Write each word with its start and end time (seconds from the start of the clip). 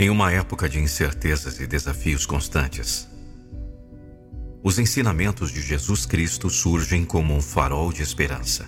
Em 0.00 0.08
uma 0.08 0.32
época 0.32 0.66
de 0.66 0.80
incertezas 0.80 1.60
e 1.60 1.66
desafios 1.66 2.24
constantes, 2.24 3.06
os 4.62 4.78
ensinamentos 4.78 5.52
de 5.52 5.60
Jesus 5.60 6.06
Cristo 6.06 6.48
surgem 6.48 7.04
como 7.04 7.34
um 7.34 7.42
farol 7.42 7.92
de 7.92 8.00
esperança, 8.00 8.66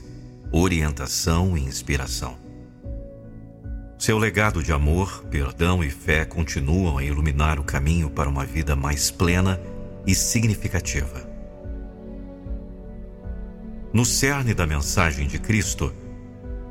orientação 0.53 1.57
e 1.57 1.63
inspiração. 1.63 2.37
Seu 3.99 4.19
legado 4.19 4.63
de 4.63 4.73
amor, 4.73 5.25
perdão 5.31 5.83
e 5.83 5.89
fé 5.89 6.27
continuam 6.27 6.99
a 6.99 7.03
iluminar 7.03 7.59
o 7.59 7.65
caminho 7.65 8.11
para 8.11 8.29
uma 8.29 8.45
vida 8.45 8.77
mais 8.77 9.11
plena 9.11 9.59
e 10.07 10.15
significativa. 10.15 11.27
No 13.91 14.05
cerne 14.05 14.53
da 14.53 14.67
mensagem 14.67 15.27
de 15.27 15.39
Cristo 15.39 15.95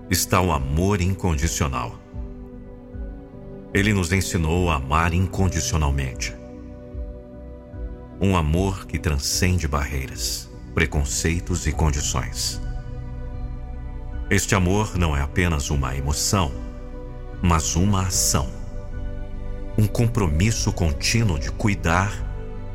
está 0.08 0.40
o 0.40 0.52
amor 0.52 1.02
incondicional 1.02 2.01
ele 3.74 3.94
nos 3.94 4.12
ensinou 4.12 4.70
a 4.70 4.76
amar 4.76 5.14
incondicionalmente. 5.14 6.36
Um 8.20 8.36
amor 8.36 8.86
que 8.86 9.00
transcende 9.00 9.66
barreiras, 9.68 10.50
preconceitos 10.74 11.66
e 11.66 11.72
condições. 11.72 12.62
Este 14.30 14.56
amor 14.56 14.98
não 14.98 15.16
é 15.16 15.22
apenas 15.22 15.70
uma 15.70 15.96
emoção, 15.96 16.52
mas 17.42 17.76
uma 17.76 18.08
ação. 18.08 18.50
Um 19.78 19.88
compromisso 19.88 20.74
contínuo 20.74 21.40
de 21.40 21.50
cuidar, 21.50 22.12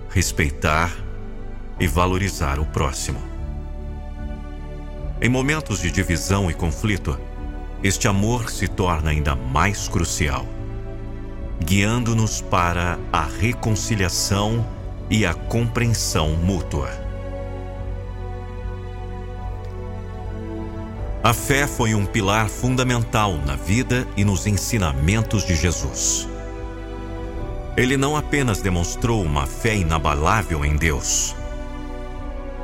respeitar 0.08 0.96
e 1.78 1.86
valorizar 1.86 2.58
o 2.58 2.64
próximo. 2.64 3.20
Em 5.20 5.28
momentos 5.28 5.80
de 5.80 5.90
divisão 5.90 6.50
e 6.50 6.54
conflito, 6.54 7.18
este 7.82 8.08
amor 8.08 8.50
se 8.50 8.66
torna 8.66 9.10
ainda 9.10 9.36
mais 9.36 9.88
crucial 9.88 10.55
guiando-nos 11.64 12.40
para 12.40 12.98
a 13.12 13.22
reconciliação 13.22 14.66
e 15.10 15.24
a 15.24 15.34
compreensão 15.34 16.30
mútua. 16.32 16.90
A 21.22 21.32
fé 21.32 21.66
foi 21.66 21.92
um 21.94 22.06
pilar 22.06 22.48
fundamental 22.48 23.36
na 23.38 23.56
vida 23.56 24.06
e 24.16 24.24
nos 24.24 24.46
ensinamentos 24.46 25.44
de 25.44 25.56
Jesus. 25.56 26.28
Ele 27.76 27.96
não 27.96 28.16
apenas 28.16 28.60
demonstrou 28.60 29.22
uma 29.22 29.44
fé 29.44 29.76
inabalável 29.76 30.64
em 30.64 30.76
Deus, 30.76 31.34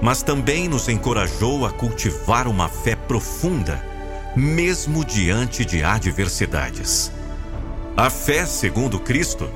mas 0.00 0.22
também 0.22 0.68
nos 0.68 0.88
encorajou 0.88 1.66
a 1.66 1.72
cultivar 1.72 2.46
uma 2.46 2.68
fé 2.68 2.94
profunda, 2.94 3.84
mesmo 4.36 5.04
diante 5.04 5.64
de 5.64 5.82
adversidades. 5.82 7.10
A 7.94 8.08
fé, 8.08 8.46
segundo 8.46 8.98
Cristo, 8.98 9.50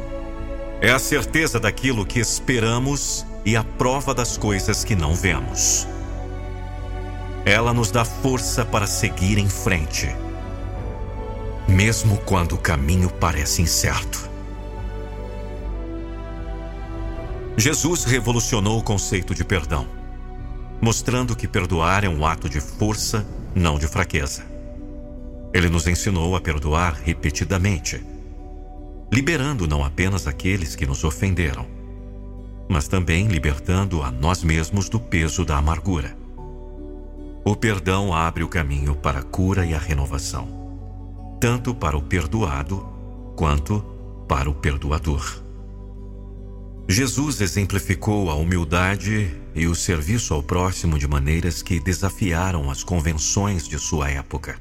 é 0.83 0.91
a 0.91 0.99
certeza 0.99 1.59
daquilo 1.59 2.05
que 2.05 2.21
esperamos 2.21 3.25
e 3.47 3.57
a 3.57 3.65
prova 3.65 4.13
das 4.15 4.37
coisas 4.37 4.85
que 4.85 4.95
não 4.95 5.15
vemos. 5.15 5.89
Ela 7.47 7.73
nos 7.73 7.91
dá 7.91 8.05
força 8.05 8.63
para 8.63 8.87
seguir 8.87 9.39
em 9.39 9.49
frente, 9.49 10.15
mesmo 11.67 12.19
quando 12.19 12.57
o 12.57 12.59
caminho 12.59 13.09
parece 13.09 13.63
incerto. 13.63 14.29
Jesus 17.57 18.05
revolucionou 18.05 18.79
o 18.79 18.83
conceito 18.83 19.35
de 19.35 19.45
perdão, 19.45 19.87
mostrando 20.79 21.35
que 21.35 21.49
perdoar 21.49 22.05
é 22.05 22.09
um 22.09 22.27
ato 22.27 22.51
de 22.51 22.61
força, 22.61 23.27
não 23.55 23.79
de 23.79 23.89
fraqueza. 23.89 24.45
Ele 25.55 25.71
nos 25.71 25.87
ensinou 25.87 26.37
a 26.37 26.41
perdoar 26.41 27.01
repetidamente 27.03 28.05
liberando 29.13 29.67
não 29.67 29.85
apenas 29.85 30.27
aqueles 30.27 30.75
que 30.75 30.87
nos 30.87 31.05
ofenderam, 31.05 31.67
mas 32.69 32.89
também 32.89 33.29
libertando 33.29 34.03
a 34.03 34.11
nós 34.11 34.43
mesmos 34.43 34.89
do 34.89 34.99
peso 34.99 35.45
da 35.45 35.57
amargura. 35.57 36.17
O 37.45 37.55
perdão 37.55 38.13
abre 38.13 38.43
o 38.43 38.49
caminho 38.49 38.97
para 38.97 39.21
a 39.21 39.23
cura 39.23 39.65
e 39.65 39.73
a 39.73 39.79
renovação, 39.79 40.49
tanto 41.41 41.75
para 41.75 41.97
o 41.97 42.03
perdoado 42.03 42.85
quanto 43.37 43.85
para 44.27 44.51
o 44.51 44.55
perdoador. 44.55 45.43
Jesus 46.89 47.41
exemplificou 47.41 48.31
a 48.31 48.35
humildade 48.35 49.33
e 49.55 49.67
o 49.67 49.75
serviço 49.75 50.35
ao 50.35 50.43
próximo 50.43 50.99
de 50.99 51.07
maneiras 51.09 51.63
que 51.63 51.81
desafiaram 51.81 52.71
as 52.71 52.85
convenções 52.85 53.67
de 53.67 53.79
sua 53.79 54.11
época. 54.11 54.57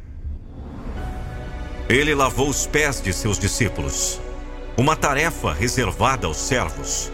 Ele 1.87 2.15
lavou 2.15 2.49
os 2.49 2.65
pés 2.65 2.99
de 2.99 3.13
seus 3.13 3.37
discípulos, 3.37 4.19
uma 4.77 4.95
tarefa 4.95 5.53
reservada 5.53 6.27
aos 6.27 6.37
servos, 6.37 7.11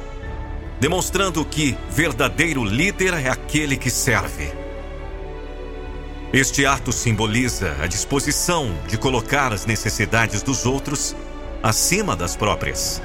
demonstrando 0.80 1.46
que 1.46 1.78
verdadeiro 1.92 2.64
líder 2.64 3.14
é 3.14 3.30
aquele 3.30 3.78
que 3.78 3.92
serve. 3.92 4.52
Este 6.34 6.66
ato 6.66 6.92
simboliza 6.92 7.76
a 7.80 7.86
disposição 7.86 8.74
de 8.88 8.98
colocar 8.98 9.54
as 9.54 9.66
necessidades 9.66 10.42
dos 10.42 10.66
outros 10.66 11.16
acima 11.62 12.16
das 12.16 12.36
próprias. 12.36 13.02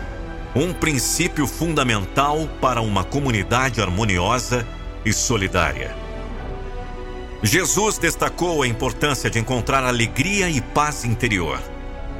Um 0.54 0.72
princípio 0.72 1.46
fundamental 1.46 2.48
para 2.60 2.80
uma 2.80 3.04
comunidade 3.04 3.82
harmoniosa 3.82 4.66
e 5.04 5.12
solidária. 5.12 5.94
Jesus 7.42 7.98
destacou 7.98 8.62
a 8.62 8.66
importância 8.66 9.28
de 9.28 9.38
encontrar 9.38 9.84
alegria 9.84 10.48
e 10.48 10.62
paz 10.62 11.04
interior 11.04 11.60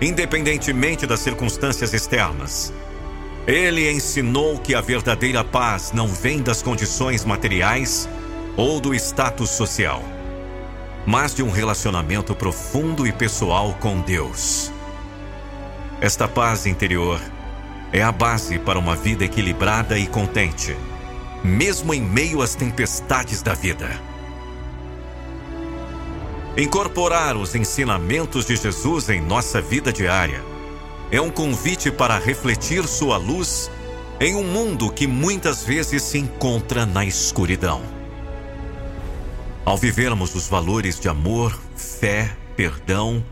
independentemente 0.01 1.07
das 1.07 1.21
circunstâncias 1.21 1.93
externas. 1.93 2.73
Ele 3.47 3.91
ensinou 3.91 4.59
que 4.59 4.75
a 4.75 4.81
verdadeira 4.81 5.45
paz 5.45 5.93
não 5.93 6.09
vem 6.09 6.43
das 6.43 6.63
condições 6.63 7.25
materiais 7.25 8.09
ou 8.57 8.81
do 8.81 8.95
status 8.95 9.51
social, 9.51 10.03
mas 11.07 11.35
de 11.35 11.43
um 11.43 11.51
relacionamento 11.51 12.35
profundo 12.35 13.07
e 13.07 13.13
pessoal 13.13 13.77
com 13.81 14.01
Deus. 14.01 14.73
Esta 16.01 16.27
paz 16.27 16.67
interior 16.67 17.21
é 17.93 18.03
a 18.03 18.11
base 18.11 18.59
para 18.59 18.79
uma 18.79 18.97
vida 18.97 19.25
equilibrada 19.25 19.99
e 19.99 20.07
contente, 20.07 20.77
mesmo 21.45 21.95
em 21.95 22.03
meio 22.03 22.43
às 22.43 22.55
tempestades 22.55 23.43
da 23.43 23.55
vida. 23.55 23.89
Incorporar 26.59 27.37
os 27.37 27.55
ensinamentos 27.55 28.47
de 28.47 28.57
Jesus 28.57 29.11
em 29.11 29.21
nossa 29.21 29.61
vida 29.61 29.93
diária 29.93 30.43
é 31.11 31.21
um 31.21 31.31
convite 31.31 31.91
para 31.91 32.19
refletir 32.19 32.89
sua 32.89 33.19
luz 33.19 33.71
em 34.19 34.35
um 34.35 34.43
mundo 34.43 34.91
que 34.91 35.07
muitas 35.07 35.63
vezes 35.63 36.03
se 36.03 36.17
encontra 36.17 36.87
na 36.87 37.05
escuridão. 37.05 37.83
Ao 39.67 39.77
vivermos 39.77 40.35
os 40.35 40.49
valores 40.49 40.99
de 40.99 41.11
amor, 41.11 41.55
fé, 41.77 42.35
perdão, 42.57 43.23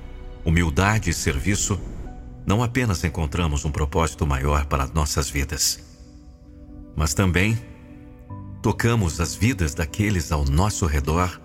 humildade 0.44 1.08
e 1.08 1.14
serviço, 1.14 1.80
não 2.44 2.62
apenas 2.62 3.04
encontramos 3.04 3.64
um 3.64 3.70
propósito 3.70 4.26
maior 4.26 4.66
para 4.66 4.86
nossas 4.88 5.30
vidas, 5.30 5.80
mas 6.94 7.14
também 7.14 7.58
tocamos 8.60 9.18
as 9.18 9.34
vidas 9.34 9.74
daqueles 9.74 10.30
ao 10.30 10.44
nosso 10.44 10.84
redor 10.84 11.41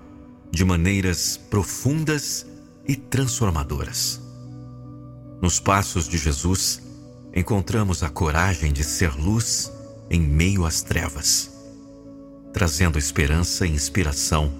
de 0.51 0.65
maneiras 0.65 1.37
profundas 1.37 2.45
e 2.87 2.95
transformadoras. 2.95 4.19
Nos 5.41 5.59
passos 5.59 6.07
de 6.07 6.17
Jesus, 6.17 6.81
encontramos 7.33 8.03
a 8.03 8.09
coragem 8.09 8.73
de 8.73 8.83
ser 8.83 9.15
luz 9.15 9.71
em 10.09 10.19
meio 10.19 10.65
às 10.65 10.81
trevas, 10.81 11.51
trazendo 12.51 12.97
esperança 12.97 13.65
e 13.65 13.71
inspiração 13.71 14.51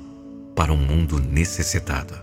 para 0.55 0.71
um 0.71 0.77
mundo 0.77 1.19
necessitado. 1.19 2.13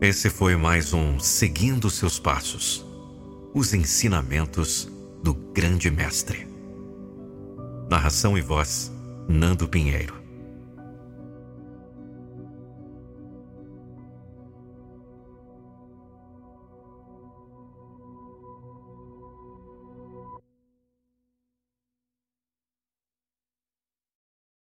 Esse 0.00 0.28
foi 0.28 0.56
mais 0.56 0.92
um 0.92 1.20
Seguindo 1.20 1.88
Seus 1.88 2.18
Passos 2.18 2.84
Os 3.54 3.72
Ensinamentos 3.72 4.88
do 5.22 5.32
Grande 5.32 5.92
Mestre. 5.92 6.48
Narração 7.88 8.36
e 8.36 8.40
voz 8.40 8.91
Nando 9.28 9.68
Pinheiro. 9.68 10.21